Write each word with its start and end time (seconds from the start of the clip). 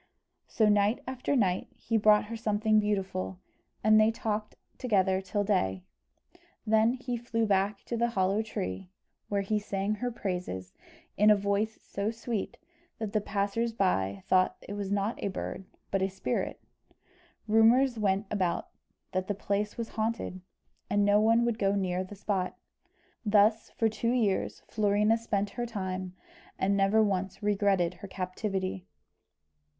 So 0.47 0.67
night 0.67 0.99
after 1.05 1.35
night 1.35 1.67
he 1.75 1.95
brought 1.95 2.25
her 2.25 2.35
something 2.35 2.79
beautiful, 2.79 3.37
and 3.83 4.01
they 4.01 4.09
talked 4.09 4.55
together 4.79 5.21
till 5.21 5.43
day, 5.43 5.83
when 6.65 6.93
he 6.93 7.15
flew 7.17 7.45
back 7.45 7.83
to 7.83 7.95
the 7.95 8.09
hollow 8.09 8.41
tree, 8.41 8.89
where 9.29 9.43
he 9.43 9.59
sang 9.59 9.93
her 9.93 10.09
praises 10.09 10.73
in 11.17 11.29
a 11.29 11.35
voice 11.35 11.77
so 11.83 12.09
sweet 12.09 12.57
that 12.97 13.13
the 13.13 13.21
passers 13.21 13.73
by 13.73 14.23
thought 14.27 14.57
it 14.67 14.73
was 14.73 14.91
not 14.91 15.23
a 15.23 15.27
bird 15.27 15.65
but 15.91 16.01
a 16.01 16.09
spirit. 16.09 16.59
Rumours 17.47 17.99
went 17.99 18.25
about 18.31 18.69
that 19.11 19.27
the 19.27 19.35
place 19.35 19.77
was 19.77 19.89
haunted, 19.89 20.41
and 20.89 21.05
no 21.05 21.21
one 21.21 21.45
would 21.45 21.59
go 21.59 21.75
near 21.75 22.03
the 22.03 22.15
spot. 22.15 22.57
Thus, 23.23 23.69
for 23.69 23.87
two 23.87 24.13
years, 24.13 24.63
Florina 24.67 25.15
spent 25.15 25.51
her 25.51 25.67
time, 25.67 26.15
and 26.57 26.75
never 26.75 27.03
once 27.03 27.43
regretted 27.43 27.93
her 28.01 28.07
captivity. 28.07 28.87